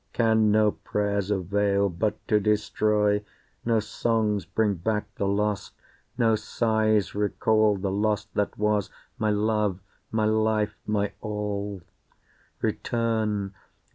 can 0.13 0.49
no 0.51 0.71
prayers 0.71 1.29
avail 1.29 1.87
but 1.87 2.27
to 2.27 2.39
destroy, 2.39 3.23
No 3.63 3.79
songs 3.79 4.45
bring 4.45 4.73
back 4.73 5.13
the 5.13 5.27
lost, 5.27 5.73
no 6.17 6.35
sighs 6.35 7.13
recall 7.13 7.77
The 7.77 7.91
lost 7.91 8.33
that 8.33 8.57
was 8.57 8.89
my 9.19 9.29
love, 9.29 9.79
my 10.09 10.25
life, 10.25 10.75
my 10.87 11.11
all? 11.21 11.83
Return! 12.63 13.53